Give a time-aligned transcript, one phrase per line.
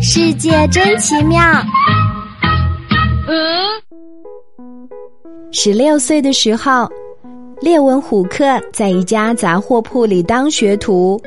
[0.00, 1.40] 世界真奇妙。
[3.28, 3.36] 嗯，
[5.50, 6.88] 十六岁的时候，
[7.60, 11.20] 列文虎克在一家杂货铺里当学徒。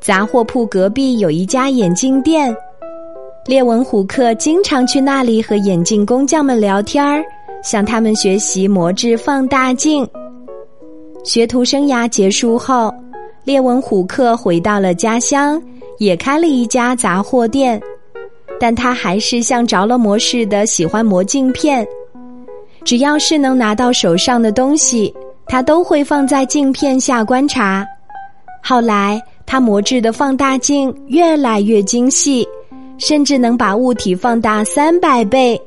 [0.00, 2.54] 杂货铺隔壁有一家眼镜店，
[3.46, 7.22] 列文虎克经常去那里和眼镜工匠们聊天儿，
[7.62, 10.08] 向他们学习磨制放大镜。
[11.22, 12.90] 学徒生涯结束后，
[13.44, 15.62] 列文虎克回到了家乡，
[16.00, 17.78] 也开了一家杂货店，
[18.58, 21.86] 但他还是像着了魔似的喜欢磨镜片。
[22.84, 25.14] 只要是能拿到手上的东西，
[25.46, 27.86] 他都会放在镜片下观察。
[28.62, 32.48] 后来，他磨制的放大镜越来越精细，
[32.96, 35.60] 甚至能把物体放大三百倍。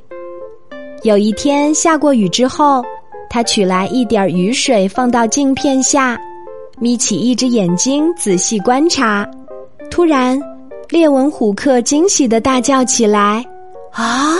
[1.03, 2.83] 有一天下过雨之后，
[3.29, 6.19] 他取来一点雨水放到镜片下，
[6.79, 9.29] 眯起一只眼睛仔细观察。
[9.93, 10.41] 突然，
[10.89, 13.45] 列文虎克惊喜的大叫起来
[13.93, 14.33] ：“啊！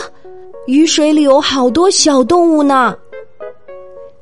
[0.66, 2.98] 雨水里有好多小动物呢！”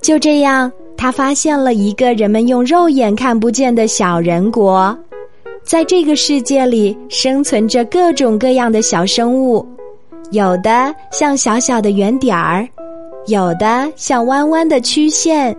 [0.04, 4.94] 就这样，他发现了一个人们用肉眼看不见的小人国。
[5.64, 9.66] 在这个世界里，生存着各种各样的小生物，
[10.32, 12.68] 有的像小小的圆点儿，
[13.28, 15.56] 有的像弯弯的曲线，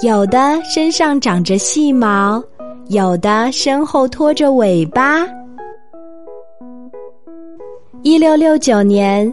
[0.00, 2.42] 有的身上长着细毛，
[2.88, 5.26] 有的身后拖着尾巴。
[8.02, 9.32] 一六六九年，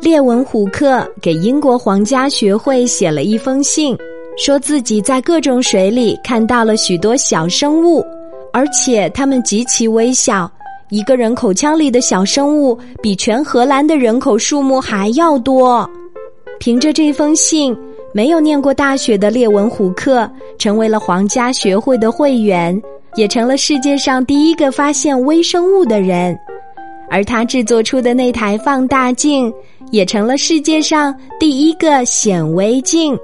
[0.00, 3.96] 列文虎克给英国皇家学会写了一封信，
[4.36, 8.04] 说自己在各种水里看到了许多小生物。
[8.50, 10.50] 而且它们极其微小，
[10.88, 15.88] 一个人口腔里的小生物比全荷兰的人口数目还要多。
[16.58, 17.76] 凭着这封信，
[18.18, 22.76] 没有念过大学的列文虎克成为了皇家学会的会员，
[23.14, 26.36] 也成了世界上第一个发现微生物的人。
[27.08, 29.54] 而他制作出的那台放大镜，
[29.92, 33.16] 也成了世界上第一个显微镜。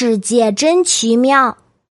[0.00, 1.58] 世界真奇妙。